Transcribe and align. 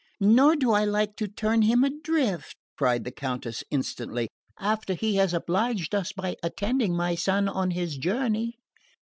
"Nor 0.19 0.55
do 0.55 0.71
I 0.71 0.83
like 0.83 1.15
to 1.17 1.27
turn 1.27 1.61
him 1.61 1.83
adrift," 1.83 2.55
cried 2.75 3.03
the 3.03 3.11
Countess 3.11 3.63
instantly, 3.69 4.29
"after 4.59 4.95
he 4.95 5.17
has 5.17 5.31
obliged 5.31 5.93
us 5.93 6.11
by 6.11 6.37
attending 6.41 6.95
my 6.97 7.13
son 7.13 7.47
on 7.47 7.69
his 7.69 7.97
journey." 7.97 8.57